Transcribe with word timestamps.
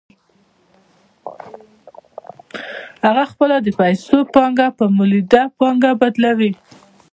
هغه 3.05 3.23
خپله 3.31 3.55
د 3.61 3.67
پیسو 3.79 4.17
پانګه 4.33 4.67
په 4.77 4.85
مولده 4.97 5.41
پانګه 5.59 5.91
بدلوي 6.01 6.51